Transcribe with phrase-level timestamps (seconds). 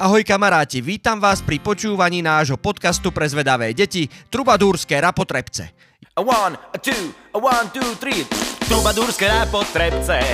[0.00, 5.76] Ahoj kamaráti, vítam vás pri počúvaní nášho podcastu pre zvedavé deti Trubadúrske rapotrebce.
[6.16, 8.24] A one, a two, a one, two, three.
[8.64, 10.24] Trubadúrske rapotrebce.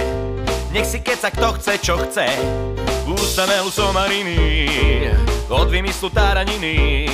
[0.71, 2.31] Nech si keca kto chce, čo chce.
[3.11, 4.39] Ústanelu somariny,
[5.51, 7.11] od vymyslu táraniny.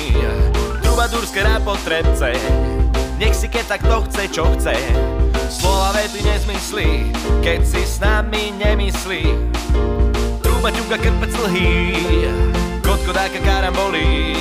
[0.85, 2.37] Trubadúrske rapotrebce.
[3.17, 4.77] Nech si keca kto chce, čo chce.
[5.49, 6.89] Slova vety nezmyslí,
[7.41, 9.25] keď si s nami nemyslí.
[10.63, 11.91] Trubaťuka krpec lhý,
[12.87, 14.31] kotkodáka karambolí.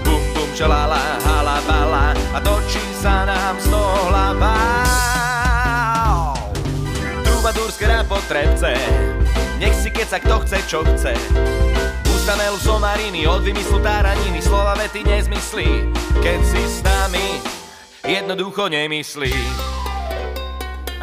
[0.00, 4.56] Bum bum čalala, hala bala a točí sa nám z toho hlava.
[7.28, 8.72] Trubadúrske rapotrebce,
[9.60, 11.12] nech si keca kto chce, čo chce.
[12.08, 15.92] Ustanelu somariny, od vymyslu táraniny, slova vety nezmyslí,
[16.24, 17.44] keď si s nami
[18.00, 19.36] jednoducho nemyslí.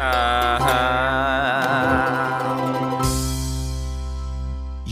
[0.02, 1.91] Aha.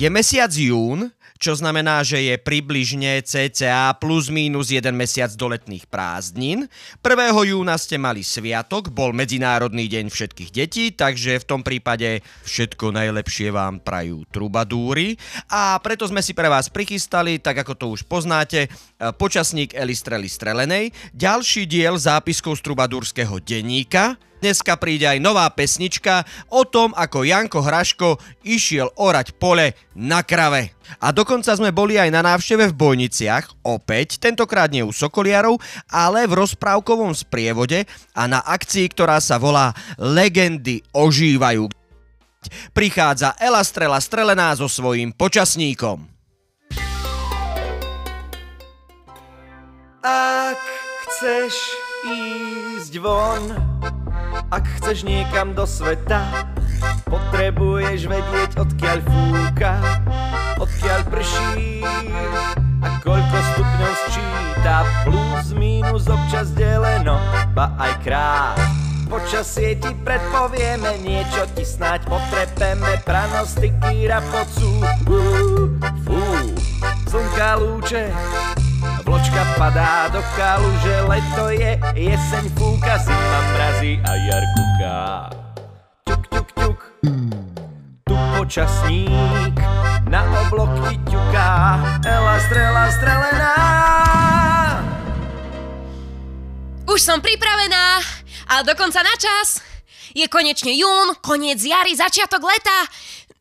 [0.00, 5.84] Je mesiac jún, čo znamená, že je približne cca plus minus jeden mesiac do letných
[5.92, 6.64] prázdnin.
[7.04, 7.36] 1.
[7.44, 13.52] júna ste mali sviatok, bol Medzinárodný deň všetkých detí, takže v tom prípade všetko najlepšie
[13.52, 15.20] vám prajú trubadúry.
[15.52, 18.72] A preto sme si pre vás prichystali, tak ako to už poznáte,
[19.20, 26.24] počasník Eli Strely Strelenej, ďalší diel zápiskov z trubadúrskeho denníka, Dneska príde aj nová pesnička
[26.48, 30.72] o tom, ako Janko Hraško išiel orať pole na krave.
[30.96, 35.60] A dokonca sme boli aj na návšteve v Bojniciach, opäť, tentokrát nie u Sokoliarov,
[35.92, 37.84] ale v rozprávkovom sprievode
[38.16, 41.68] a na akcii, ktorá sa volá Legendy ožívajú.
[42.72, 46.08] Prichádza Ela Strela Strelená so svojím počasníkom.
[50.00, 50.56] Ak
[51.04, 51.52] chceš
[52.08, 53.52] ísť von,
[54.50, 56.50] ak chceš niekam do sveta,
[57.06, 59.72] potrebuješ vedieť, odkiaľ fúka,
[60.58, 61.82] odkiaľ prší
[62.80, 67.18] a koľko stupňov sčíta, plus, minus, občas deleno,
[67.54, 68.58] ba aj krát.
[69.10, 74.70] Počasie ti predpovieme, niečo ti snáď potrepeme, pranostiky rapocú,
[76.06, 76.22] fú,
[77.10, 78.14] slnka lúče,
[79.10, 84.98] Vločka padá do kaluže, leto je, jeseň fúka, zima mrazí a jar kuká.
[86.06, 86.78] Ťuk, ťuk, ťuk,
[88.06, 89.58] tu počasník
[90.06, 91.50] na obloky ťuká,
[92.06, 93.54] Ela strela strelená.
[96.86, 97.98] Už som pripravená
[98.46, 99.58] a dokonca na čas.
[100.14, 102.78] Je konečne jún, koniec jary, začiatok leta.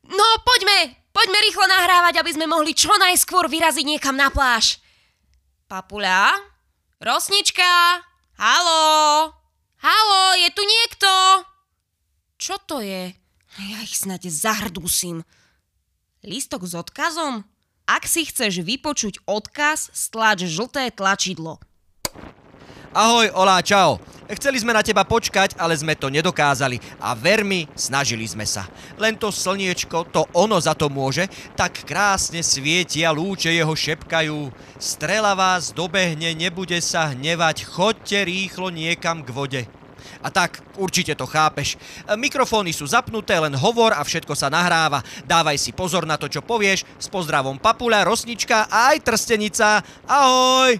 [0.09, 4.81] No poďme, poďme rýchlo nahrávať, aby sme mohli čo najskôr vyraziť niekam na pláž.
[5.69, 6.33] Papuľa?
[6.97, 8.01] Rosnička?
[8.41, 9.29] Halo?
[9.77, 11.09] Halo, je tu niekto?
[12.41, 13.13] Čo to je?
[13.69, 15.21] Ja ich snáď zahrdúsim.
[16.25, 17.45] Lístok s odkazom?
[17.85, 21.61] Ak si chceš vypočuť odkaz, stlač žlté tlačidlo.
[22.97, 24.01] Ahoj, Olá, čau.
[24.29, 26.77] Chceli sme na teba počkať, ale sme to nedokázali.
[27.01, 28.69] A ver mi, snažili sme sa.
[29.01, 31.25] Len to slniečko, to ono za to môže,
[31.57, 34.53] tak krásne svietia, lúče jeho šepkajú.
[34.77, 39.61] Strela vás dobehne, nebude sa hnevať, choďte rýchlo niekam k vode.
[40.21, 41.79] A tak, určite to chápeš.
[42.13, 45.01] Mikrofóny sú zapnuté, len hovor a všetko sa nahráva.
[45.25, 46.85] Dávaj si pozor na to, čo povieš.
[47.01, 49.81] S pozdravom Papula, Rosnička a aj Trstenica.
[50.05, 50.77] Ahoj!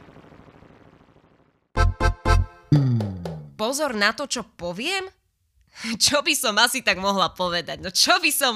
[3.59, 5.03] Pozor na to, čo poviem?
[6.07, 7.83] Čo by som asi tak mohla povedať?
[7.83, 8.55] No čo by som...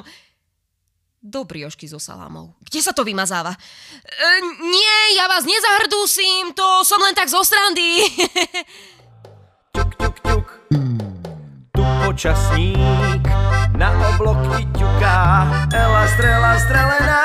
[1.23, 2.51] Do briošky so salámou.
[2.67, 3.55] Kde sa to vymazáva?
[3.55, 4.27] E,
[4.59, 8.03] nie, ja vás nezahrdúsim, to som len tak zo srandy.
[9.75, 10.47] Ťuk, ťuk, ťuk,
[11.71, 13.23] tu počasník
[13.79, 15.19] na obloky ťuká,
[15.71, 17.23] Ela strela strelená.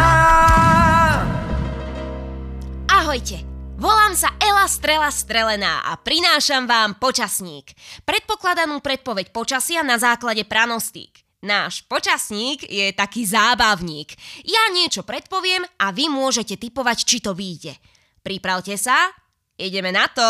[2.86, 3.47] Ahojte,
[3.78, 7.72] volám sa Ela Strela Strelená a prinášam vám počasník.
[8.02, 11.22] Predpokladanú predpoveď počasia na základe pranostík.
[11.38, 14.18] Náš počasník je taký zábavník.
[14.42, 17.78] Ja niečo predpoviem a vy môžete typovať, či to vyjde.
[18.26, 19.14] Pripravte sa,
[19.54, 20.26] ideme na to.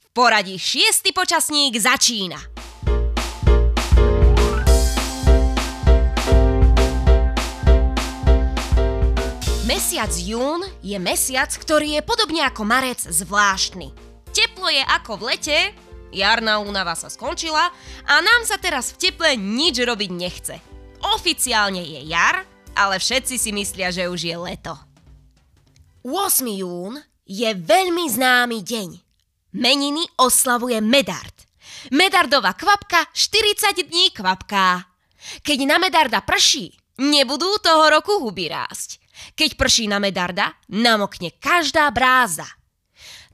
[0.00, 2.57] V poradí šiestý počasník začína.
[9.68, 13.92] Mesiac jún je mesiac, ktorý je podobne ako marec zvláštny.
[14.32, 15.58] Teplo je ako v lete,
[16.08, 17.68] jarná únava sa skončila
[18.08, 20.56] a nám sa teraz v teple nič robiť nechce.
[21.12, 24.72] Oficiálne je jar, ale všetci si myslia, že už je leto.
[26.00, 26.48] 8.
[26.48, 26.96] jún
[27.28, 28.88] je veľmi známy deň.
[29.52, 31.44] Meniny oslavuje Medard.
[31.92, 34.88] Medardová kvapka 40 dní kvapká.
[35.44, 38.98] Keď na Medarda prší, Nebudú toho roku huby rásť.
[39.34, 42.46] Keď prší na medarda, namokne každá bráza.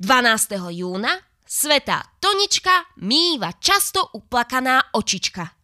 [0.00, 0.58] 12.
[0.75, 1.12] júna
[1.44, 5.54] Svetá Tonička mýva často uplakaná očička.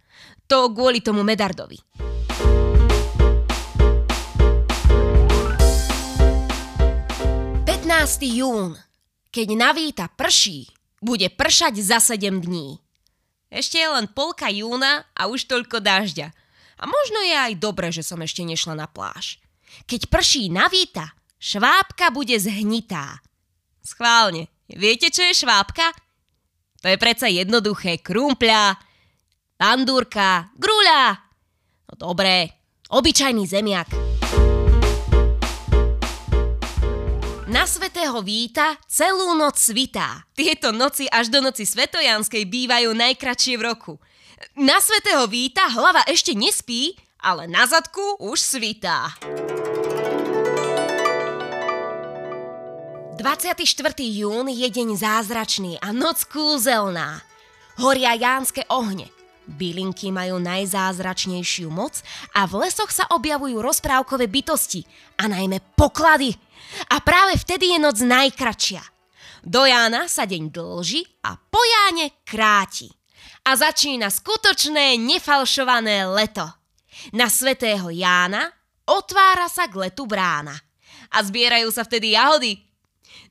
[0.46, 1.78] To kvôli tomu medardovi.
[8.22, 8.78] jún.
[9.30, 10.70] Keď na Víta prší,
[11.02, 12.78] bude pršať za 7 dní.
[13.50, 16.30] Ešte je len polka júna a už toľko dažďa.
[16.80, 19.42] A možno je aj dobre, že som ešte nešla na pláž.
[19.86, 23.18] Keď prší na Víta, švábka bude zhnitá.
[23.80, 25.90] Schválne, viete, čo je švábka?
[26.80, 28.00] To je predsa jednoduché.
[28.00, 28.76] Krumpľa,
[29.60, 31.20] pandúrka, grúľa.
[31.90, 32.48] No dobré,
[32.88, 33.88] obyčajný zemiak.
[37.50, 40.22] Na svetého Víta celú noc svitá.
[40.38, 43.94] Tieto noci až do noci svetojanskej bývajú najkračšie v roku.
[44.54, 49.18] Na svetého Víta hlava ešte nespí, ale na zadku už svitá.
[53.20, 54.00] 24.
[54.00, 57.20] jún je deň zázračný a noc kúzelná.
[57.76, 59.12] Horia jánske ohne.
[59.44, 62.00] Bylinky majú najzázračnejšiu moc
[62.32, 64.88] a v lesoch sa objavujú rozprávkové bytosti
[65.20, 66.32] a najmä poklady–
[66.90, 68.82] a práve vtedy je noc najkračšia.
[69.40, 72.92] Do Jána sa deň dlží a po Jáne kráti.
[73.48, 76.44] A začína skutočné nefalšované leto.
[77.16, 78.52] Na svetého Jána
[78.84, 80.52] otvára sa k letu brána.
[81.10, 82.60] A zbierajú sa vtedy jahody.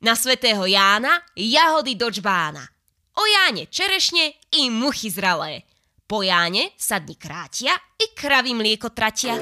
[0.01, 2.63] Na svetého Jána jahody do čbána.
[3.19, 5.67] O Jáne čerešne i muchy zralé.
[6.07, 9.37] Po Jáne sa krátia i kravy mlieko tratia.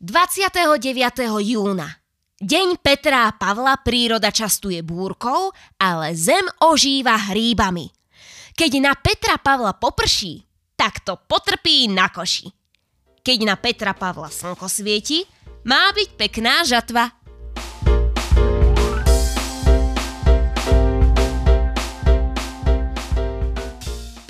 [0.00, 0.64] 29.
[1.44, 2.00] júna.
[2.40, 7.92] Deň Petra a Pavla príroda častuje búrkou, ale zem ožíva hríbami.
[8.56, 10.40] Keď na Petra Pavla poprší,
[10.72, 12.48] tak to potrpí na koši.
[13.20, 15.20] Keď na Petra Pavla slnko svieti,
[15.64, 17.12] má byť pekná žatva.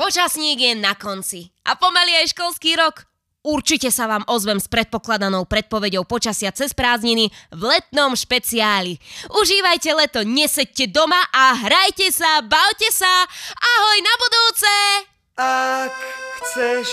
[0.01, 3.07] Počasník je na konci a pomaly aj školský rok.
[3.41, 9.01] Určite sa vám ozvem s predpokladanou predpovedou počasia cez prázdniny v letnom špeciáli.
[9.33, 13.25] Užívajte leto, nesedte doma a hrajte sa, bavte sa.
[13.55, 14.75] Ahoj na budúce!
[15.41, 15.97] Ak
[16.43, 16.89] chceš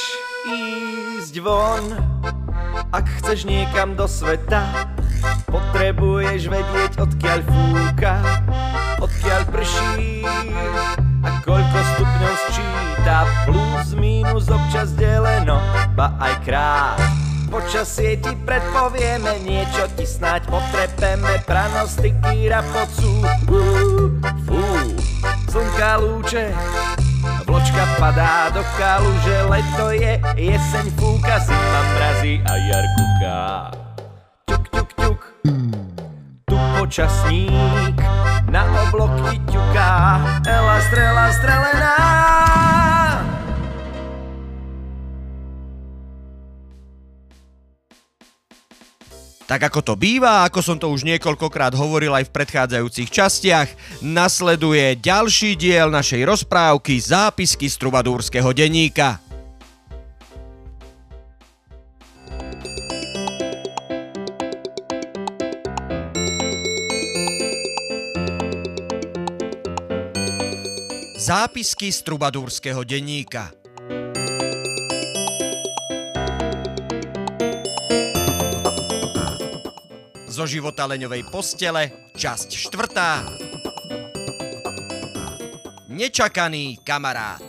[0.48, 1.84] ísť von,
[2.92, 4.94] ak chceš niekam do sveta,
[5.48, 8.16] potrebuješ vedieť, odkiaľ fúka,
[9.02, 10.26] odkiaľ prší
[11.24, 13.18] a koľko stupňov sčíta.
[13.48, 15.60] Plus, minus, občas deleno,
[15.96, 17.00] ba aj krát.
[17.48, 23.24] Počasie ti predpovieme, niečo ti snáď potrepeme, pranostiky rapocú,
[24.44, 24.62] fú,
[25.48, 26.52] slnka lúče,
[27.78, 28.64] vločka padá do
[29.22, 33.42] že leto je, jeseň fúka, zima mrazí a jar kuká.
[34.50, 35.22] Ťuk, ťuk, ťuk,
[36.50, 37.96] tu počasník,
[38.50, 39.94] na obloky ťuká,
[40.50, 42.87] ela strela strelená.
[49.48, 53.70] Tak ako to býva, ako som to už niekoľkokrát hovoril aj v predchádzajúcich častiach,
[54.04, 59.24] nasleduje ďalší diel našej rozprávky Zápisky z trubadúrskeho denníka.
[71.16, 73.57] Zápisky z trubadúrskeho denníka.
[80.48, 83.28] Života leňovej postele, časť štvrtá.
[85.92, 87.44] Nečakaný kamarát.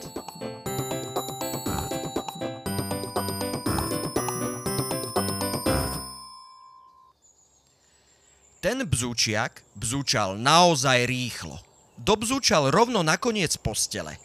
[8.59, 11.63] Ten bzúčiak bzúčal naozaj rýchlo
[11.99, 14.17] dobzúčal rovno na koniec postele.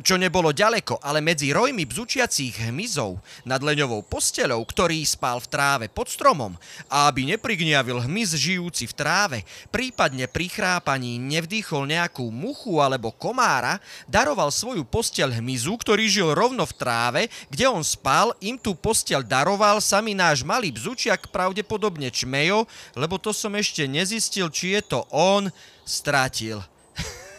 [0.00, 5.86] Čo nebolo ďaleko, ale medzi rojmi bzučiacích hmyzov nad leňovou posteľou, ktorý spal v tráve
[5.92, 6.56] pod stromom
[6.88, 13.76] a aby neprigniavil hmyz žijúci v tráve, prípadne pri chrápaní nevdýchol nejakú muchu alebo komára,
[14.08, 17.22] daroval svoju posteľ hmyzu, ktorý žil rovno v tráve,
[17.52, 22.64] kde on spal, im tú posteľ daroval sami náš malý bzučiak, pravdepodobne čmejo,
[22.96, 25.52] lebo to som ešte nezistil, či je to on,
[25.84, 26.64] stratil.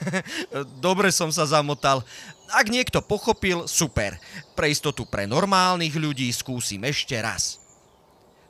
[0.84, 2.04] Dobre som sa zamotal.
[2.52, 4.20] Ak niekto pochopil, super.
[4.58, 7.64] Pre istotu pre normálnych ľudí skúsim ešte raz.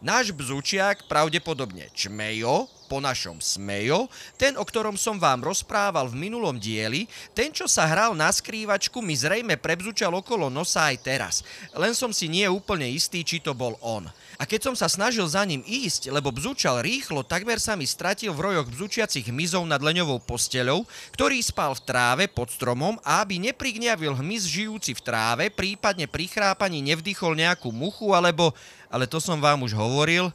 [0.03, 6.59] Náš bzučiak, pravdepodobne Čmejo, po našom Smejo, ten, o ktorom som vám rozprával v minulom
[6.59, 11.35] dieli, ten, čo sa hral na skrývačku, mi zrejme prebzučal okolo nosa aj teraz.
[11.73, 14.05] Len som si nie úplne istý, či to bol on.
[14.41, 18.33] A keď som sa snažil za ním ísť, lebo bzučal rýchlo, takmer sa mi stratil
[18.33, 23.39] v rojoch bzučiacich hmyzov nad leňovou posteľou, ktorý spal v tráve pod stromom a aby
[23.39, 28.51] neprigniavil hmyz žijúci v tráve, prípadne pri chrápaní nevdychol nejakú muchu, alebo...
[28.93, 30.29] Ale to som vám už hovoril.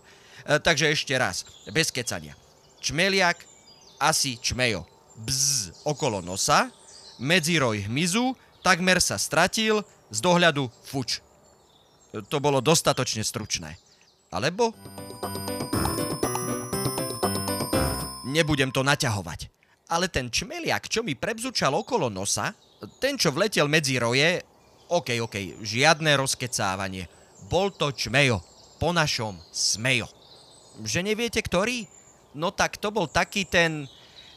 [0.48, 2.32] E, takže ešte raz, bez kecania.
[2.80, 3.36] Čmeliak,
[4.00, 4.88] asi čmejo.
[5.20, 6.72] Bzz okolo nosa,
[7.20, 8.32] medziroj hmyzu,
[8.64, 11.20] takmer sa stratil, z dohľadu fuč.
[12.32, 13.76] To bolo dostatočne stručné.
[14.32, 14.72] Alebo...
[18.28, 19.52] Nebudem to naťahovať.
[19.88, 22.52] Ale ten čmeliak, čo mi prebzučal okolo nosa,
[23.00, 24.40] ten, čo vletel medzi roje,
[24.88, 27.08] OK, OK, žiadne rozkecávanie.
[27.52, 28.40] Bol to čmejo.
[28.78, 30.17] Po našom smejo.
[30.78, 31.86] Že neviete, ktorý?
[32.38, 33.90] No tak to bol taký ten,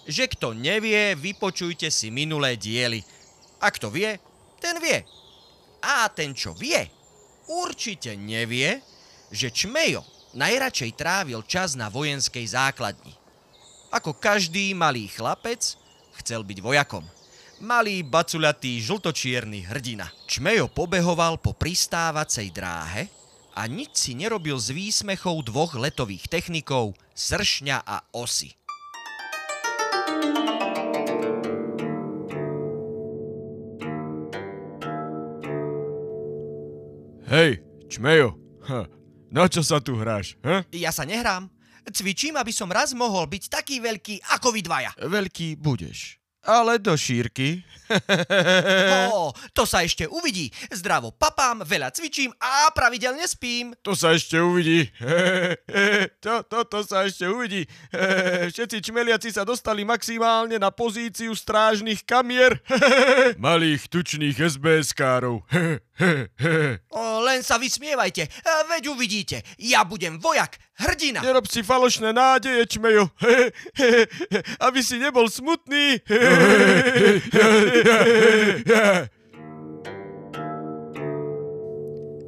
[0.10, 3.06] že kto nevie, vypočujte si minulé diely.
[3.62, 4.18] A kto vie,
[4.58, 5.06] ten vie.
[5.86, 6.82] A ten, čo vie,
[7.46, 8.82] určite nevie,
[9.30, 10.02] že Čmejo
[10.34, 13.14] najradšej trávil čas na vojenskej základni.
[13.92, 15.76] Ako každý malý chlapec,
[16.24, 17.04] chcel byť vojakom.
[17.62, 20.10] Malý baculatý žltočierny hrdina.
[20.26, 23.12] Čmejo pobehoval po pristávacej dráhe,
[23.62, 28.50] a nič si nerobil z výsmechov dvoch letových technikov, sršňa a osy.
[37.30, 38.34] Hej, čmejo,
[38.66, 38.90] ha,
[39.30, 40.42] na čo sa tu hráš?
[40.42, 40.66] Ha?
[40.74, 41.54] Ja sa nehrám.
[41.86, 44.92] Cvičím, aby som raz mohol byť taký veľký ako vy dvaja.
[44.98, 46.21] Veľký budeš.
[46.42, 47.62] Ale do šírky.
[49.12, 50.50] Ó, to sa ešte uvidí.
[50.72, 53.76] Zdravo papám, veľa cvičím a pravidelne spím.
[53.86, 54.90] To sa ešte uvidí.
[56.22, 57.66] To, to, to sa ešte uvidí.
[58.54, 62.62] Všetci čmeliaci sa dostali maximálne na pozíciu strážnych kamier.
[63.42, 65.42] Malých tučných SBS-károv.
[66.94, 68.30] O, len sa vysmievajte,
[68.70, 69.42] veď uvidíte.
[69.58, 71.22] Ja budem vojak, hrdina.
[71.26, 73.10] Nerob si falošné nádeje, čmejo.
[74.66, 76.00] Aby si nebol smutný.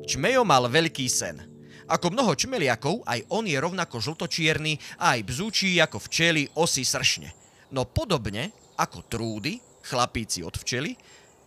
[0.04, 1.40] Čmejo mal veľký sen.
[1.88, 7.32] Ako mnoho čmeliakov, aj on je rovnako žltočierny a aj bzúčí ako včely osy sršne.
[7.72, 10.96] No podobne ako trúdy, chlapíci od včely,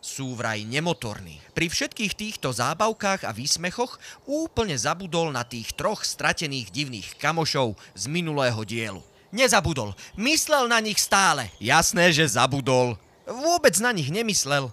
[0.06, 1.42] sú vraj nemotorní.
[1.50, 8.04] Pri všetkých týchto zábavkách a výsmechoch úplne zabudol na tých troch stratených divných kamošov z
[8.06, 9.02] minulého dielu.
[9.34, 11.50] Nezabudol, myslel na nich stále.
[11.58, 12.94] Jasné, že zabudol.
[13.26, 14.70] Vôbec na nich nemyslel.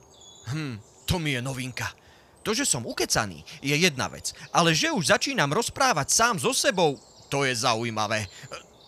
[0.54, 0.78] Hm,
[1.10, 1.90] to mi je novinka.
[2.46, 7.00] To, že som ukecaný, je jedna vec, ale že už začínam rozprávať sám so sebou,
[7.32, 8.30] to je zaujímavé.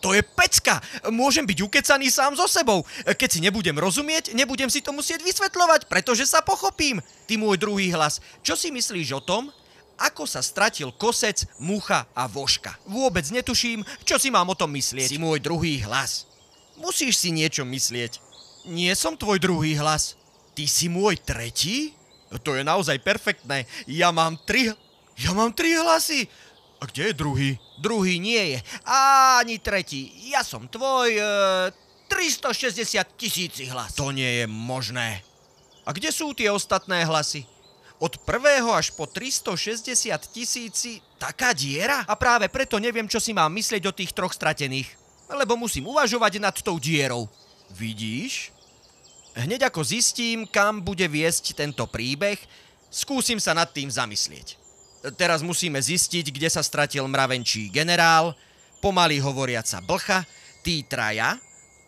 [0.06, 0.78] To je pecka!
[1.10, 2.86] Môžem byť ukecaný sám so sebou.
[3.10, 7.02] Keď si nebudem rozumieť, nebudem si to musieť vysvetľovať, pretože sa pochopím.
[7.26, 9.50] Ty môj druhý hlas, čo si myslíš o tom,
[9.98, 12.78] ako sa stratil kosec, mucha a voška?
[12.86, 15.10] Vôbec netuším, čo si mám o tom myslieť.
[15.10, 16.30] Si môj druhý hlas.
[16.78, 18.22] Musíš si niečo myslieť.
[18.70, 20.14] Nie som tvoj druhý hlas.
[20.54, 21.98] Ty si môj tretí?
[22.46, 23.66] To je naozaj perfektné.
[23.90, 24.70] Ja mám tri...
[25.16, 26.28] Ja mám tri hlasy.
[26.86, 27.50] A kde je druhý?
[27.82, 28.60] Druhý nie je.
[28.86, 30.30] Ani tretí.
[30.30, 31.18] Ja som tvoj...
[31.18, 31.26] E,
[32.06, 33.98] 360 tisíci hlas.
[33.98, 35.26] To nie je možné.
[35.82, 37.50] A kde sú tie ostatné hlasy?
[37.98, 42.06] Od prvého až po 360 tisíci taká diera?
[42.06, 44.94] A práve preto neviem, čo si mám myslieť o tých troch stratených.
[45.26, 47.26] Lebo musím uvažovať nad tou dierou.
[47.74, 48.54] Vidíš?
[49.34, 52.38] Hneď ako zistím, kam bude viesť tento príbeh,
[52.94, 54.65] skúsim sa nad tým zamyslieť.
[55.14, 58.34] Teraz musíme zistiť, kde sa stratil mravenčí generál,
[58.82, 60.26] pomaly hovoriaca blcha,
[60.66, 61.38] tí traja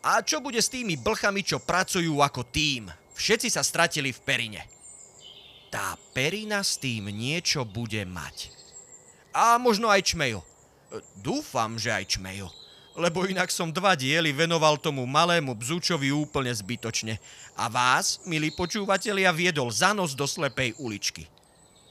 [0.05, 2.93] a čo bude s tými blchami, čo pracujú ako tým.
[3.17, 4.61] Všetci sa stratili v perine.
[5.73, 8.53] Tá perina s tým niečo bude mať.
[9.33, 10.45] A možno aj čmejo.
[11.17, 12.47] Dúfam, že aj čmejo
[12.97, 17.21] lebo inak som dva diely venoval tomu malému bzúčovi úplne zbytočne.
[17.53, 21.29] A vás, milí počúvatelia, viedol za nos do slepej uličky.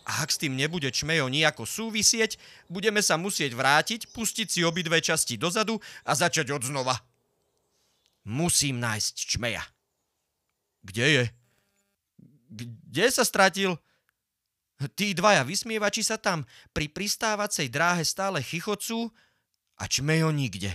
[0.07, 2.39] A ak s tým nebude čmejo nejako súvisieť,
[2.71, 6.95] budeme sa musieť vrátiť, pustiť si obidve časti dozadu a začať od znova.
[8.23, 9.67] Musím nájsť čmeja.
[10.87, 11.25] Kde je?
[12.51, 13.75] Kde sa stratil?
[14.95, 19.11] Tí dvaja vysmievači sa tam pri pristávacej dráhe stále chichocú
[19.75, 20.71] a čmejo nikde.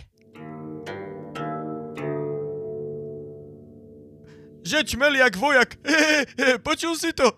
[4.61, 5.77] Že čmeliak vojak.
[6.65, 7.33] Počul si to?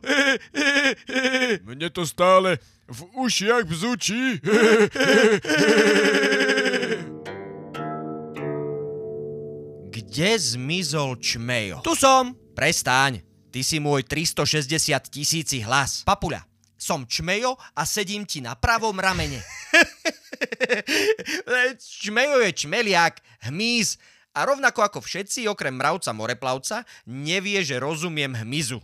[1.64, 4.44] Mne to stále v ušiach bzučí.
[9.94, 11.82] Kde zmizol Čmejo?
[11.82, 12.36] Tu som!
[12.54, 13.26] Prestaň.
[13.54, 16.02] Ty si môj 360 tisíci hlas.
[16.06, 16.42] Papuľa,
[16.74, 19.38] som Čmejo a sedím ti na pravom ramene.
[22.04, 24.02] Čmejo je čmeliak, hmyz
[24.34, 28.82] a rovnako ako všetci, okrem mravca moreplavca, nevie, že rozumiem hmyzu.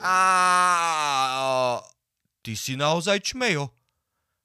[0.00, 0.16] A...
[2.40, 3.68] Ty si naozaj čmejo.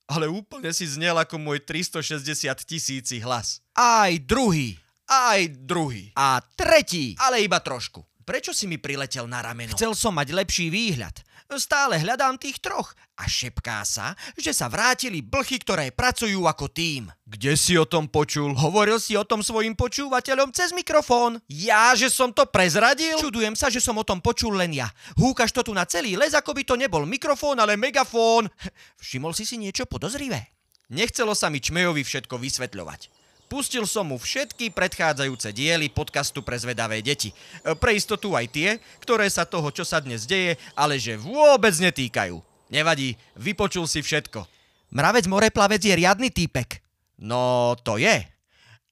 [0.06, 2.22] Ale úplne si znel ako môj 360
[2.62, 3.66] tisíci hlas.
[3.74, 4.78] Aj druhý.
[5.10, 6.14] Aj druhý.
[6.14, 7.18] A tretí.
[7.18, 8.06] Ale iba trošku.
[8.26, 9.74] Prečo si mi priletel na rameno?
[9.74, 11.22] Chcel som mať lepší výhľad.
[11.46, 17.14] Stále hľadám tých troch a šepká sa, že sa vrátili blchy, ktoré pracujú ako tým.
[17.24, 18.58] Kde si o tom počul?
[18.58, 21.38] Hovoril si o tom svojim počúvateľom cez mikrofón.
[21.46, 23.22] Ja, že som to prezradil?
[23.22, 24.90] Čudujem sa, že som o tom počul len ja.
[25.16, 28.50] Húkaš to tu na celý les, ako by to nebol mikrofón, ale megafón.
[29.00, 30.52] Všimol si si niečo podozrivé?
[30.92, 33.15] Nechcelo sa mi Čmejovi všetko vysvetľovať.
[33.46, 37.30] Pustil som mu všetky predchádzajúce diely podcastu pre zvedavé deti.
[37.62, 41.72] E, Pre istotu aj tie, ktoré sa toho, čo sa dnes deje, ale že vôbec
[41.78, 42.42] netýkajú.
[42.74, 44.50] Nevadí, vypočul si všetko.
[44.90, 46.82] Mravec moreplavec je riadny týpek.
[47.22, 48.26] No, to je.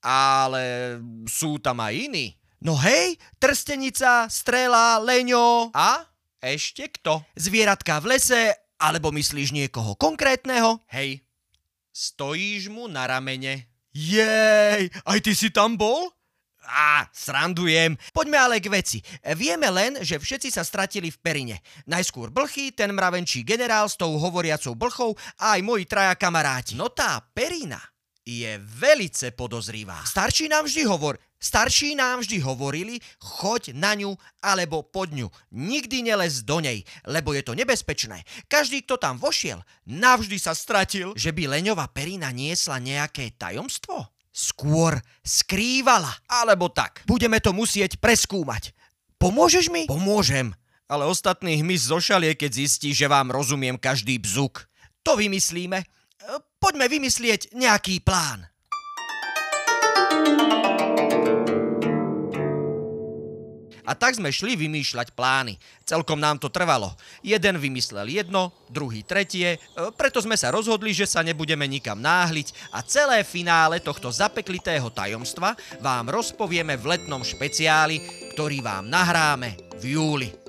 [0.06, 2.38] Ale sú tam aj iní.
[2.64, 6.08] No hej, trstenica, strela, leňo a
[6.40, 7.26] ešte kto?
[7.36, 10.80] Zvieratka v lese, alebo myslíš niekoho konkrétneho?
[10.92, 11.24] Hej,
[11.92, 13.73] stojíš mu na ramene.
[13.94, 16.10] Jej, aj ty si tam bol?
[16.64, 18.00] Á, srandujem.
[18.16, 19.04] Poďme ale k veci.
[19.36, 21.58] Vieme len, že všetci sa stratili v Perine.
[21.86, 25.12] Najskôr blchy, ten mravenčí generál s tou hovoriacou blchou
[25.44, 26.74] a aj moji traja kamaráti.
[26.80, 27.84] No tá Perina
[28.24, 30.00] je velice podozrivá.
[30.08, 35.28] Starší nám vždy hovor, starší nám vždy hovorili, choď na ňu alebo pod ňu.
[35.52, 38.24] Nikdy nelez do nej, lebo je to nebezpečné.
[38.48, 41.12] Každý, kto tam vošiel, navždy sa stratil.
[41.20, 44.08] Že by Leňová perina niesla nejaké tajomstvo?
[44.34, 46.10] Skôr skrývala.
[46.32, 47.06] Alebo tak.
[47.06, 48.74] Budeme to musieť preskúmať.
[49.22, 49.86] Pomôžeš mi?
[49.86, 50.56] Pomôžem.
[50.90, 54.66] Ale ostatných hmyz zošalie, keď zistí, že vám rozumiem každý bzuk.
[55.06, 55.86] To vymyslíme.
[56.60, 58.48] Poďme vymyslieť nejaký plán.
[63.84, 65.60] A tak sme šli vymýšľať plány.
[65.84, 66.96] Celkom nám to trvalo.
[67.20, 69.58] Jeden vymyslel jedno, druhý tretie, e,
[69.96, 75.56] preto sme sa rozhodli, že sa nebudeme nikam náhliť a celé finále tohto zapeklitého tajomstva
[75.84, 78.00] vám rozpovieme v letnom špeciáli,
[78.36, 80.43] ktorý vám nahráme v júli.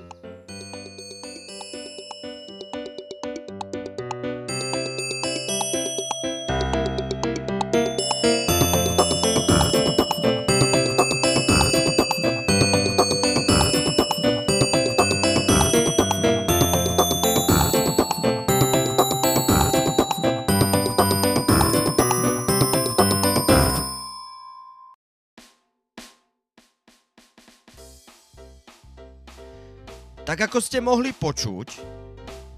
[30.55, 31.67] Ako ste mohli počuť,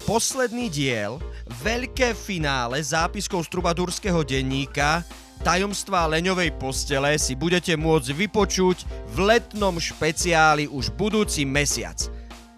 [0.06, 1.18] posledný diel,
[1.66, 5.02] veľké finále zápiskov z trubadúrskeho denníka
[5.42, 11.98] Tajomstvá leňovej postele si budete môcť vypočuť v letnom špeciáli už budúci mesiac.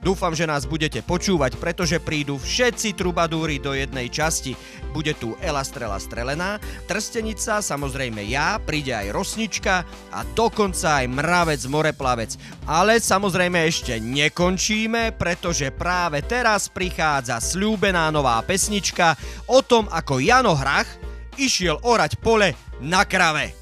[0.00, 4.56] Dúfam, že nás budete počúvať, pretože prídu všetci trubadúry do jednej časti.
[4.96, 6.56] Bude tu Ela Strela Strelená,
[6.88, 12.32] Trstenica, samozrejme ja, príde aj Rosnička a dokonca aj Mravec Moreplavec.
[12.64, 19.20] Ale samozrejme ešte nekončíme, pretože práve teraz prichádza slúbená nová pesnička
[19.52, 20.88] o tom, ako Jano Hrach
[21.36, 23.52] išiel orať pole na krave.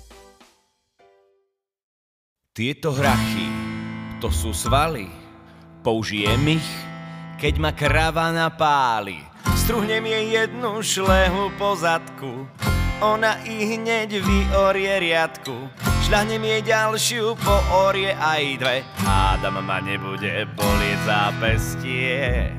[2.55, 3.47] Tieto hrachy,
[4.23, 5.18] to sú svaly.
[5.89, 6.69] Použijem ich,
[7.41, 9.25] keď ma krava napáli.
[9.57, 12.45] Struhnem jej jednu šlehu po zadku,
[13.01, 15.57] ona i hneď vyorie riadku.
[16.05, 17.57] Šľahnem jej ďalšiu po
[17.89, 22.53] orie aj dve, hádam ma nebude bolieť zápestie.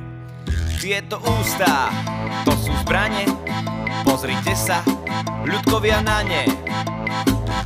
[0.79, 1.91] Tieto ústa,
[2.47, 3.27] to sú zbranie,
[4.07, 4.79] pozrite sa,
[5.43, 6.47] ľudkovia na ne.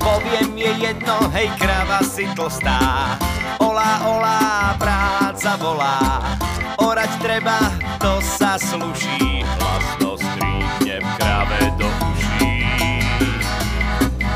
[0.01, 3.15] Poviem je jedno, hej kráva si tlstá,
[3.61, 6.19] olá, olá, práca volá.
[6.81, 7.57] Orať treba,
[8.01, 12.57] to sa sluší, hlasno skrípnem kráve do uší.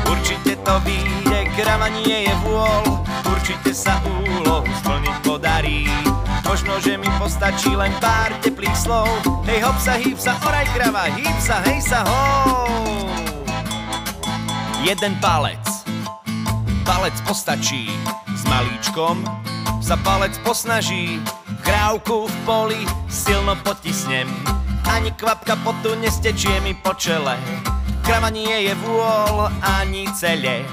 [0.06, 6.07] Určite to vyjde, kráva nie je vôľ, určite sa úlohu splniť podarí.
[6.58, 9.06] Možno, že mi postačí len pár teplých slov,
[9.46, 12.22] hej hop sa, hýb sa, oraj kráva, hýb sa, hej sa, ho.
[14.82, 15.62] Jeden palec,
[16.82, 17.86] palec postačí,
[18.34, 19.22] s malíčkom
[19.78, 21.22] sa palec posnaží,
[21.62, 24.26] krávku v poli silno potisnem,
[24.90, 27.38] ani kvapka potu nestečie mi po čele,
[28.02, 30.66] krava nie je vôľ ani cele.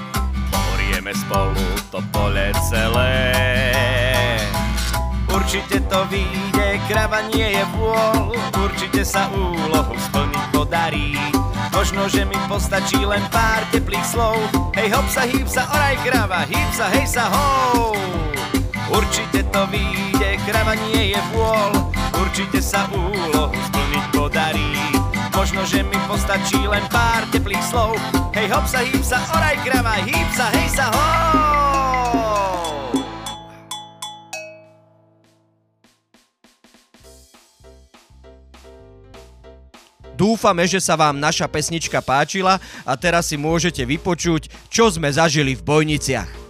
[0.50, 1.62] Porieme spolu
[1.94, 4.15] to pole celé.
[5.46, 8.34] Určite to vyjde, krava nie je vôľ,
[8.66, 11.14] určite sa úlohu splniť podarí.
[11.70, 14.42] Možno, že mi postačí len pár teplých slov,
[14.74, 17.94] hej hop sa, hýb sa, oraj krava, hýb sa, hej sa, ho.
[18.90, 21.94] Určite to vyjde, krava nie je vôľ,
[22.26, 24.74] určite sa úlohu splniť podarí.
[25.30, 27.94] Možno, že mi postačí len pár teplých slov,
[28.34, 31.65] hej hop sa, hýb sa, oraj krava, hýb sa, hej sa, ho.
[40.16, 42.56] Dúfame, že sa vám naša pesnička páčila
[42.88, 46.45] a teraz si môžete vypočuť, čo sme zažili v Bojniciach.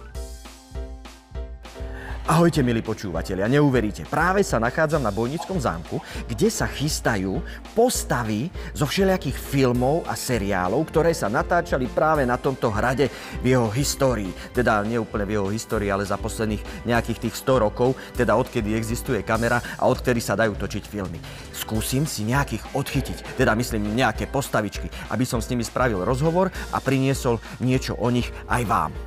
[2.27, 4.03] Ahojte, milí počúvatelia, neuveríte.
[4.03, 7.39] Práve sa nachádzam na Bojnickom zámku, kde sa chystajú
[7.71, 13.07] postavy zo všelijakých filmov a seriálov, ktoré sa natáčali práve na tomto hrade
[13.39, 14.27] v jeho histórii.
[14.51, 19.23] Teda neúplne v jeho histórii, ale za posledných nejakých tých 100 rokov, teda odkedy existuje
[19.23, 21.23] kamera a odkedy sa dajú točiť filmy.
[21.55, 26.83] Skúsim si nejakých odchytiť, teda myslím nejaké postavičky, aby som s nimi spravil rozhovor a
[26.83, 29.06] priniesol niečo o nich aj vám.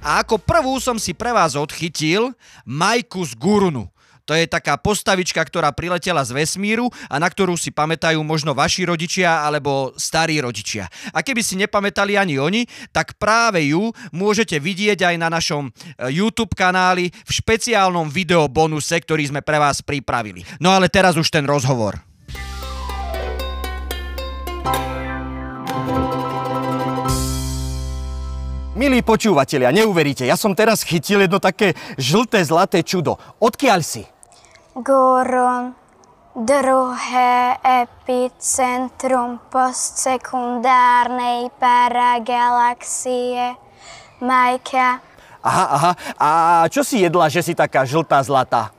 [0.00, 2.32] A ako prvú som si pre vás odchytil
[2.66, 3.94] Majku z Gurunu.
[4.24, 8.88] To je taká postavička, ktorá priletela z vesmíru a na ktorú si pamätajú možno vaši
[8.88, 10.88] rodičia alebo starí rodičia.
[11.12, 15.70] A keby si nepamätali ani oni, tak práve ju môžete vidieť aj na našom e,
[16.08, 20.40] YouTube kanáli v špeciálnom video bonuse, ktorý sme pre vás pripravili.
[20.56, 22.13] No ale teraz už ten rozhovor.
[28.74, 33.22] Milí počúvatelia, neuveríte, ja som teraz chytil jedno také žlté zlaté čudo.
[33.38, 34.02] Odkiaľ si?
[34.74, 35.78] Goron,
[36.34, 43.54] druhé epicentrum postsekundárnej paragalaxie.
[44.18, 44.98] Majka,
[45.44, 45.92] Aha, aha.
[46.18, 46.28] A
[46.66, 48.74] čo si jedla, že si taká žltá zlatá?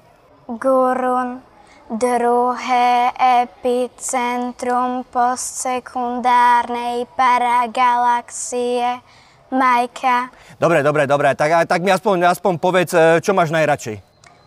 [0.52, 1.40] Gurun,
[1.88, 9.00] druhé epicentrum postsekundárnej paragalaxie.
[9.54, 11.30] Majka, Dobre, dobre, dobre.
[11.36, 14.02] Tak, tak mi aspoň, aspoň povedz, e, čo máš najradšej.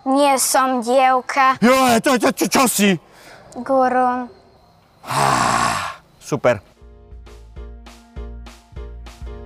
[0.08, 1.54] nie som dievka.
[1.60, 2.90] Jo, to, to, čo, čo si?
[3.60, 4.26] Gurun,
[6.20, 6.60] Super.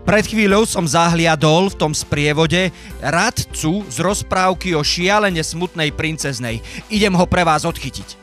[0.03, 6.59] Pred chvíľou som zahliadol v tom sprievode radcu z rozprávky o šialene smutnej princeznej.
[6.91, 8.22] Idem ho pre vás odchytiť.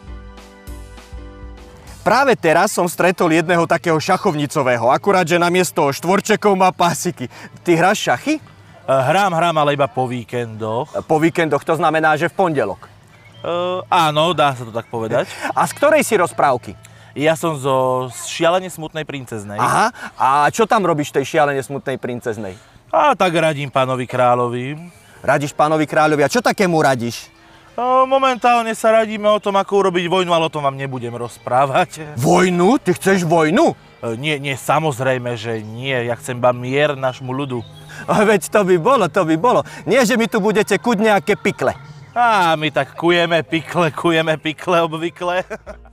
[2.00, 7.28] Práve teraz som stretol jedného takého šachovnicového, akurát, že namiesto štvorčekov má pásiky.
[7.62, 8.40] Ty hráš šachy?
[8.40, 8.42] E,
[8.88, 10.96] Hrám, hrám, ale iba po víkendoch.
[11.06, 12.88] Po víkendoch, to znamená, že v pondelok.
[12.88, 12.90] E,
[13.92, 15.28] áno, dá sa to tak povedať.
[15.52, 16.74] A z ktorej si rozprávky?
[17.20, 19.60] Ja som zo šialene smutnej princeznej.
[19.60, 22.56] Aha, a čo tam robíš tej šialene smutnej princeznej?
[22.90, 24.80] A tak radím pánovi kráľovi.
[25.20, 27.28] Radíš pánovi kráľovi, a čo takému radíš?
[27.80, 32.12] Momentálne sa radíme o tom, ako urobiť vojnu, ale o tom vám nebudem rozprávať.
[32.20, 32.76] Vojnu?
[32.76, 33.72] Ty chceš vojnu?
[34.04, 35.96] E, nie, nie, samozrejme, že nie.
[35.96, 37.63] Ja chcem iba mier našmu ľudu.
[38.04, 39.63] A Veď to by bolo, to by bolo.
[39.88, 41.72] Nie, že mi tu budete kuť nejaké pikle.
[42.12, 45.48] A my tak kujeme pikle, kujeme pikle obvykle.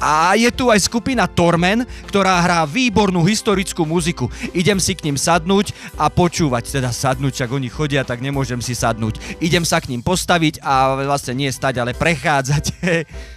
[0.00, 4.28] A je tu aj skupina Tormen, ktorá hrá výbornú historickú muziku.
[4.52, 8.76] Idem si k ním sadnúť a počúvať, teda sadnúť, ak oni chodia, tak nemôžem si
[8.76, 9.40] sadnúť.
[9.40, 12.64] Idem sa k ním postaviť a vlastne nie stať, ale prechádzať.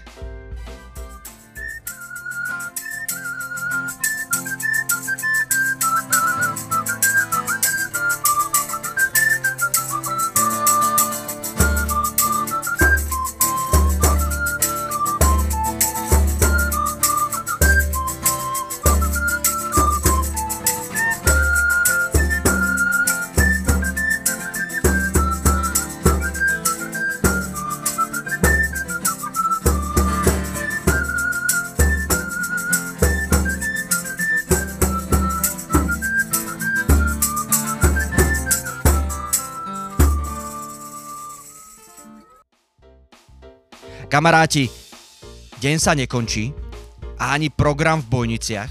[44.19, 44.67] Kamaráti,
[45.63, 46.51] deň sa nekončí
[47.23, 48.67] a ani program v Bojniciach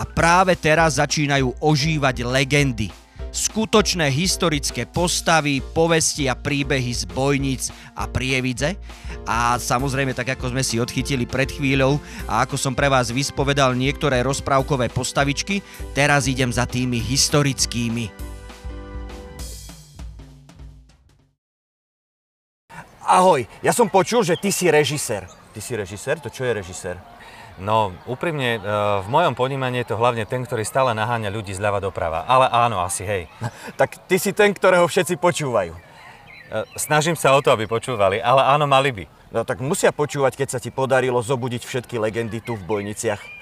[0.00, 2.88] a práve teraz začínajú ožívať legendy.
[3.28, 8.80] Skutočné historické postavy, povesti a príbehy z bojnic a prievidze.
[9.28, 13.76] A samozrejme, tak ako sme si odchytili pred chvíľou a ako som pre vás vyspovedal
[13.76, 15.60] niektoré rozprávkové postavičky,
[15.92, 18.35] teraz idem za tými historickými.
[23.06, 25.30] Ahoj, ja som počul, že ty si režisér.
[25.54, 26.18] Ty si režisér?
[26.18, 26.98] To čo je režisér?
[27.56, 28.60] No, úprimne, e,
[29.00, 32.26] v mojom ponímaní je to hlavne ten, ktorý stále naháňa ľudí zľava doprava.
[32.26, 33.30] Ale áno, asi hej.
[33.80, 35.72] Tak ty si ten, ktorého všetci počúvajú.
[35.72, 35.80] E,
[36.74, 39.04] Snažím sa o to, aby počúvali, ale áno, mali by.
[39.30, 43.35] No tak musia počúvať, keď sa ti podarilo zobudiť všetky legendy tu v Bojniciach.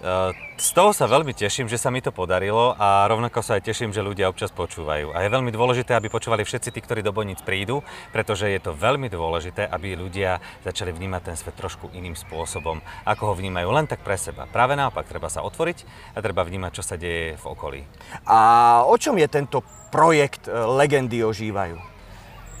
[0.00, 3.64] E, Z toho sa veľmi teším, že sa mi to podarilo a rovnako sa aj
[3.64, 5.16] teším, že ľudia občas počúvajú.
[5.16, 7.80] A je veľmi dôležité, aby počúvali všetci tí, ktorí do Bojnic prídu,
[8.12, 13.32] pretože je to veľmi dôležité, aby ľudia začali vnímať ten svet trošku iným spôsobom, ako
[13.32, 14.44] ho vnímajú len tak pre seba.
[14.44, 17.80] Práve naopak, treba sa otvoriť a treba vnímať, čo sa deje v okolí.
[18.28, 18.38] A
[18.84, 21.99] o čom je tento projekt e, Legendy ožívajú?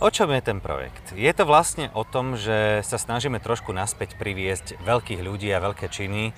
[0.00, 1.12] O čom je ten projekt?
[1.12, 5.92] Je to vlastne o tom, že sa snažíme trošku naspäť priviesť veľkých ľudí a veľké
[5.92, 6.34] činy eh,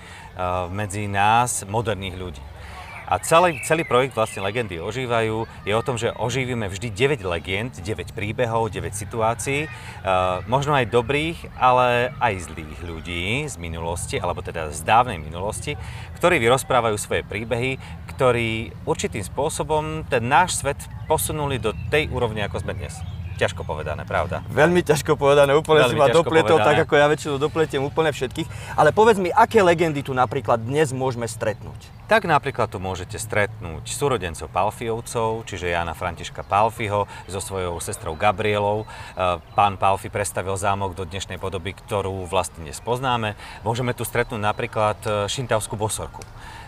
[0.66, 2.42] medzi nás, moderných ľudí.
[3.06, 7.78] A celý, celý projekt vlastne Legendy ožívajú je o tom, že oživíme vždy 9 legend,
[7.78, 9.70] 9 príbehov, 9 situácií, eh,
[10.50, 15.78] možno aj dobrých, ale aj zlých ľudí z minulosti, alebo teda z dávnej minulosti,
[16.18, 17.78] ktorí vyrozprávajú svoje príbehy,
[18.10, 23.21] ktorí určitým spôsobom ten náš svet posunuli do tej úrovne, ako sme dnes.
[23.42, 24.46] Ťažko povedané, pravda?
[24.46, 26.78] Veľmi ťažko povedané, úplne Veľmi si ma dopletol, povedané.
[26.78, 28.78] tak ako ja väčšinou dopletiem úplne všetkých.
[28.78, 31.90] Ale povedz mi, aké legendy tu napríklad dnes môžeme stretnúť?
[32.10, 38.84] Tak napríklad tu môžete stretnúť súrodencov Palfiovcov, čiže Jana Františka Palfiho so svojou sestrou Gabrielou.
[38.84, 38.86] E,
[39.54, 43.38] Pán Palfi predstavil zámok do dnešnej podoby, ktorú vlastne dnes poznáme.
[43.62, 46.20] Môžeme tu stretnúť napríklad e, Šintavskú bosorku.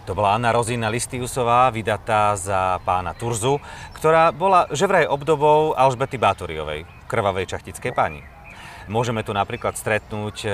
[0.06, 3.58] To bola Anna Rozína Listiusová, vydatá za pána Turzu,
[3.96, 8.33] ktorá bola že vraj obdobou Alžbety Bátoriovej, krvavej čachtickej pani.
[8.84, 10.48] Môžeme tu napríklad stretnúť e,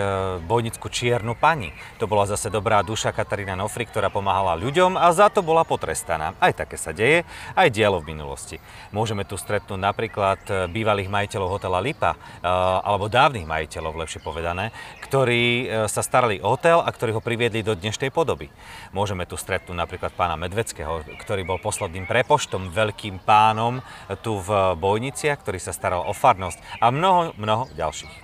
[0.47, 1.75] bojnickú čiernu pani.
[1.99, 6.39] To bola zase dobrá duša Katarína Nofri, ktorá pomáhala ľuďom a za to bola potrestaná.
[6.39, 7.27] Aj také sa deje,
[7.59, 8.63] aj dialo v minulosti.
[8.95, 12.47] Môžeme tu stretnúť napríklad e, bývalých majiteľov hotela Lipa, e,
[12.87, 14.71] alebo dávnych majiteľov, lepšie povedané,
[15.03, 18.47] ktorí sa starali o hotel a ktorí ho priviedli do dnešnej podoby.
[18.95, 23.83] Môžeme tu stretnúť napríklad pána Medveckého, ktorý bol posledným prepoštom, veľkým pánom
[24.23, 28.20] tu v Bojniciach, ktorý sa staral o farnosť a mnoho, mnoho ďalších.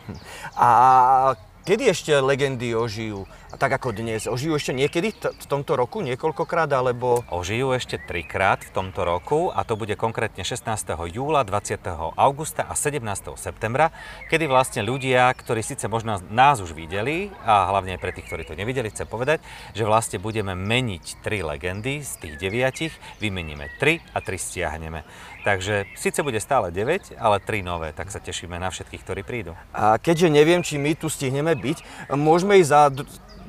[0.56, 0.68] A
[1.66, 3.26] kedy ešte legendy ožijú?
[3.46, 4.26] A tak ako dnes?
[4.26, 7.22] Ožijú ešte niekedy t- v tomto roku niekoľkokrát, alebo...
[7.30, 10.66] Ožijú ešte trikrát v tomto roku a to bude konkrétne 16.
[11.14, 11.78] júla, 20.
[12.18, 13.06] augusta a 17.
[13.38, 13.94] septembra,
[14.26, 18.58] kedy vlastne ľudia, ktorí síce možno nás už videli a hlavne pre tých, ktorí to
[18.58, 19.38] nevideli, chcem povedať,
[19.78, 25.06] že vlastne budeme meniť tri legendy z tých deviatich, vymeníme tri a tri stiahneme.
[25.46, 29.54] Takže síce bude stále 9, ale tri nové, tak sa tešíme na všetkých, ktorí prídu.
[29.70, 32.82] A keďže neviem, či my tu stihneme byť, môžeme ísť za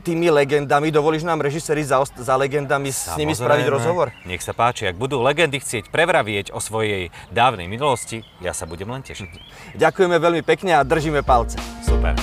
[0.08, 4.16] tými legendami, dovolíš nám režiséri za, za legendami s nimi spraviť rozhovor?
[4.24, 8.88] Nech sa páči, ak budú legendy chcieť prevravieť o svojej dávnej minulosti, ja sa budem
[8.88, 9.28] len tešiť.
[9.84, 11.60] Ďakujeme veľmi pekne a držíme palce.
[11.84, 12.16] Super.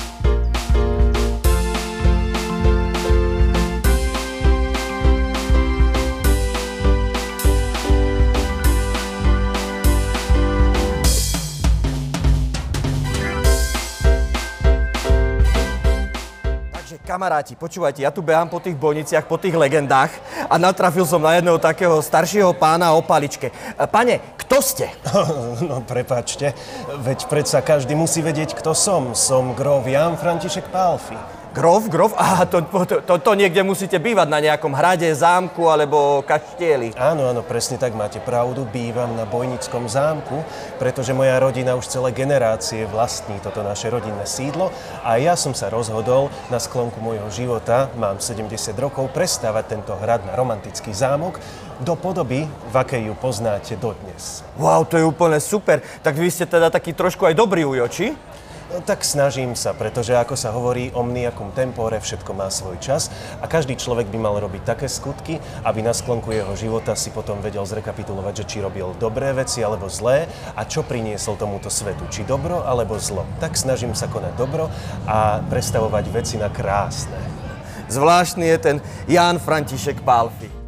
[17.14, 20.10] Kamaráti, počúvajte, ja tu behám po tých bojniciach, po tých legendách
[20.50, 23.54] a natrafil som na jedného takého staršieho pána o paličke.
[23.54, 24.90] E, Pane, kto ste?
[25.70, 26.50] No prepačte,
[27.06, 29.14] veď predsa každý musí vedieť, kto som.
[29.14, 31.14] Som grov Jan František Pálfi.
[31.54, 32.10] Grof, grof?
[32.18, 36.98] Aha, to, to, to, to niekde musíte bývať, na nejakom hrade, zámku alebo kaštieli.
[36.98, 38.66] Áno, áno, presne tak máte pravdu.
[38.66, 40.42] Bývam na Bojnickom zámku,
[40.82, 44.74] pretože moja rodina už celé generácie vlastní toto naše rodinné sídlo
[45.06, 50.26] a ja som sa rozhodol na sklonku môjho života, mám 70 rokov, prestávať tento hrad
[50.26, 51.38] na romantický zámok
[51.86, 54.42] do podoby, v akej ju poznáte dodnes.
[54.58, 55.78] Wow, to je úplne super.
[56.02, 58.06] Tak vy ste teda taký trošku aj dobrý ujo, či?
[58.10, 58.43] No,
[58.80, 63.76] tak snažím sa, pretože ako sa hovorí, omniacum tempore, všetko má svoj čas a každý
[63.78, 68.42] človek by mal robiť také skutky, aby na sklonku jeho života si potom vedel zrekapitulovať,
[68.42, 72.96] že či robil dobré veci alebo zlé a čo priniesol tomuto svetu, či dobro alebo
[72.96, 73.28] zlo.
[73.38, 74.72] Tak snažím sa konať dobro
[75.04, 77.20] a prestavovať veci na krásne.
[77.92, 80.63] Zvláštny je ten Ján František Pálfi.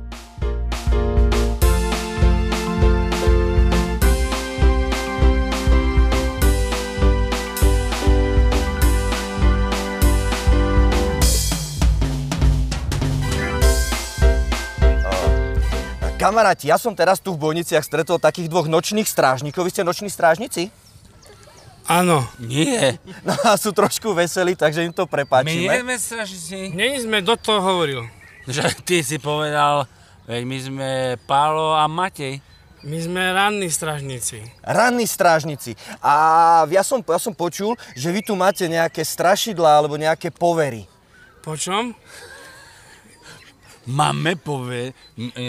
[16.27, 19.62] Kamaráti, ja som teraz tu v Bojniciach stretol takých dvoch nočných strážnikov.
[19.62, 20.75] Vy ste noční strážnici?
[21.87, 22.27] Áno.
[22.43, 22.99] Nie.
[23.23, 25.71] No a sú trošku veselí, takže im to My prepáčime.
[25.71, 26.75] nie sme strašníci.
[26.75, 28.11] Není sme, do toho hovoril.
[28.51, 29.87] Že ty si povedal,
[30.27, 30.91] veď my sme
[31.31, 32.43] Pálo a Matej.
[32.83, 34.43] My sme ranní stražníci.
[34.67, 35.79] Ranní strážnici.
[36.03, 40.91] A ja som, ja som počul, že vy tu máte nejaké strašidlá alebo nejaké povery.
[41.47, 41.95] Po čom?
[43.87, 44.90] Máme poveri,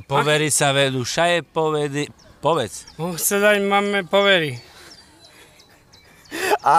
[0.05, 2.05] poveri sa vedú, šaje povedy,
[2.37, 2.85] povedz.
[2.93, 4.61] Chce dať máme povery.
[6.61, 6.75] A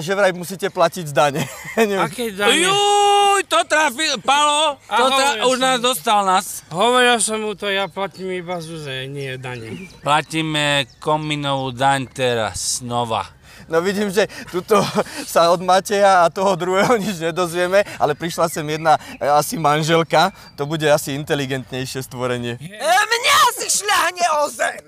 [0.00, 1.44] že vraj musíte platiť dane.
[2.04, 2.58] Aké dane?
[2.58, 6.64] Juj, to trafil, Palo, to tra- už nás dostal nás.
[6.72, 9.92] Hovoril som mu to, ja platím iba zuze, nie dane.
[10.00, 13.28] Platíme kominovú daň teraz, znova.
[13.68, 14.80] No vidím, že tuto
[15.24, 20.30] sa od Mateja a toho druhého nič nedozvieme, ale prišla sem jedna e, asi manželka,
[20.58, 22.60] to bude asi inteligentnejšie stvorenie.
[22.60, 24.84] Mňa si šľahne o zem!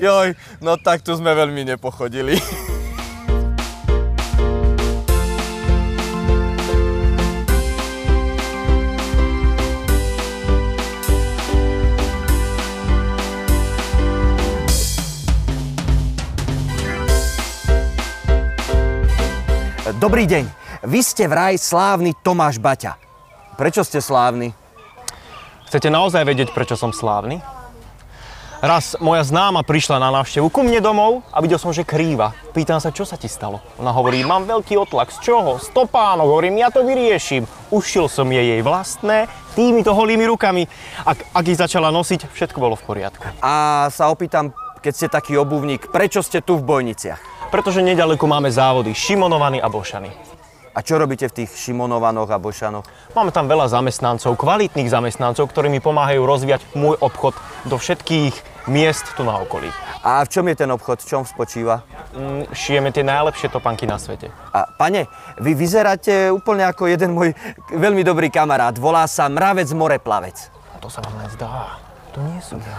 [0.00, 0.32] Joj,
[0.64, 2.38] no tak tu sme veľmi nepochodili.
[20.00, 20.48] Dobrý deň.
[20.88, 22.96] Vy ste vraj slávny Tomáš Baťa.
[23.60, 24.56] Prečo ste slávny?
[25.68, 27.44] Chcete naozaj vedieť, prečo som slávny?
[28.64, 32.32] Raz moja známa prišla na návštevu ku mne domov a videl som, že krýva.
[32.56, 33.60] Pýtam sa, čo sa ti stalo?
[33.76, 35.12] Ona hovorí, mám veľký otlak.
[35.12, 35.60] Z čoho?
[35.60, 36.32] Stopánok.
[36.32, 37.44] Hovorím, ja to vyrieším.
[37.68, 40.64] Ušil som jej jej vlastné týmito holými rukami.
[41.04, 43.28] Ak, ak ich začala nosiť, všetko bolo v poriadku.
[43.44, 47.39] A sa opýtam, keď ste taký obuvník, prečo ste tu v Bojniciach?
[47.50, 50.14] Pretože nedaleko máme závody Šimonovaný a Bošany.
[50.70, 52.86] A čo robíte v tých Šimonovanoch a Bošanoch?
[53.10, 57.34] Máme tam veľa zamestnancov, kvalitných zamestnancov, ktorí mi pomáhajú rozvíjať môj obchod
[57.66, 59.66] do všetkých miest tu na okolí.
[60.06, 61.02] A v čom je ten obchod?
[61.02, 61.82] V čom spočíva?
[62.14, 64.30] Mm, šijeme tie najlepšie topánky na svete.
[64.54, 65.10] A pane,
[65.42, 67.34] vy vyzeráte úplne ako jeden môj
[67.74, 68.78] veľmi dobrý kamarát.
[68.78, 70.54] Volá sa Mravec Moreplavec.
[70.70, 71.82] A to sa vám nezdá.
[72.14, 72.78] To nie som ja.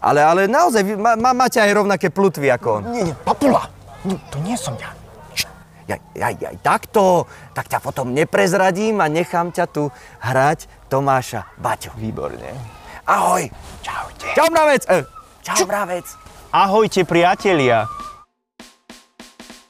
[0.00, 2.82] Ale, ale naozaj, vy má, máte aj rovnaké plutvy ako on.
[2.96, 3.75] Nie, nie, papula.
[4.06, 4.94] Nie, to nie som ja.
[5.86, 9.86] Ja, ja, ja, takto, tak ťa potom neprezradím a nechám ťa tu
[10.18, 11.94] hrať Tomáša Baťu.
[11.94, 12.50] Výborne.
[13.06, 13.46] Ahoj.
[13.86, 14.34] Čaute.
[14.34, 14.82] Čau, Mravec.
[14.90, 15.06] E,
[15.46, 16.06] čau, Mravec.
[16.50, 17.86] Ahojte, priatelia.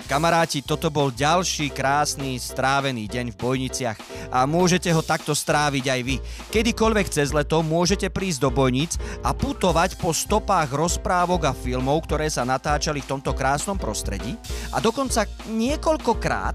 [0.06, 3.98] Kamaráti, toto bol ďalší krásny strávený deň v Bojniciach
[4.30, 6.16] a môžete ho takto stráviť aj vy.
[6.54, 8.94] Kedykoľvek cez leto môžete prísť do Bojnic
[9.26, 14.38] a putovať po stopách rozprávok a filmov, ktoré sa natáčali v tomto krásnom prostredí
[14.70, 16.54] a dokonca niekoľkokrát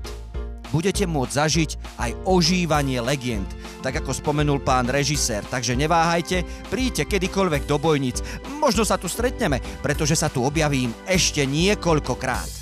[0.72, 3.52] budete môcť zažiť aj ožívanie legend,
[3.84, 5.44] tak ako spomenul pán režisér.
[5.44, 8.24] Takže neváhajte, príďte kedykoľvek do Bojnic.
[8.64, 12.61] Možno sa tu stretneme, pretože sa tu objavím ešte niekoľkokrát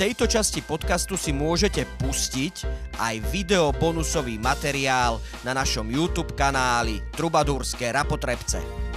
[0.00, 2.64] tejto časti podcastu si môžete pustiť
[3.04, 8.89] aj video bonusový materiál na našom YouTube kanáli Trubadúrske rapotrebce.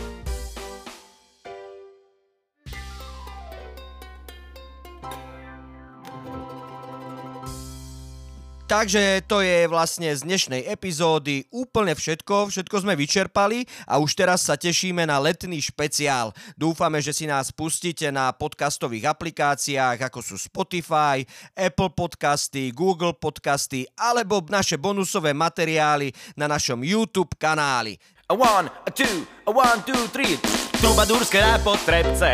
[8.73, 14.49] Takže to je vlastne z dnešnej epizódy úplne všetko, všetko sme vyčerpali a už teraz
[14.49, 16.33] sa tešíme na letný špeciál.
[16.57, 21.21] Dúfame, že si nás pustíte na podcastových aplikáciách ako sú Spotify,
[21.53, 28.01] Apple Podcasty, Google Podcasty alebo naše bonusové materiály na našom YouTube kanáli.
[28.25, 30.41] A one, a two, a one, two, three.
[30.81, 32.33] Trubadúrske rápotrebce.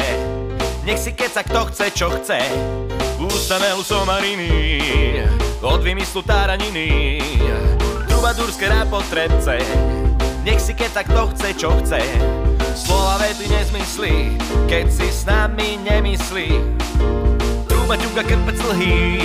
[0.88, 2.40] Nech si keca kto chce, čo chce.
[3.20, 4.48] Ústanelu somariny.
[5.60, 7.20] Od vymyslu táraniny.
[8.08, 9.60] Trubadúrske rápotrebce.
[10.48, 12.00] Nech si keca kto chce, čo chce.
[12.80, 14.40] Slova vety nezmyslí,
[14.72, 16.64] keď si s nami nemyslí.
[17.68, 19.20] Truba ťuka krpec lhý,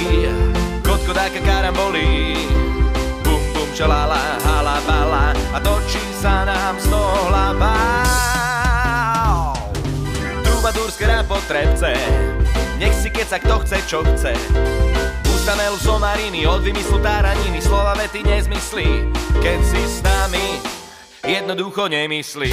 [0.82, 2.50] kotko dáka karambolí.
[3.22, 7.78] Bum bum čalala, hala bala a točí sa nám z toho hlava.
[10.42, 11.94] Trubadúrske rápotrebce,
[12.82, 14.34] nech si keca kto chce, čo chce.
[15.44, 19.12] Ustanelu somariny, od vymyslu táraniny, slova vety nezmyslí,
[19.44, 20.56] keď si s nami
[21.20, 22.48] jednoducho nemyslí.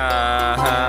[0.00, 0.80] Aha.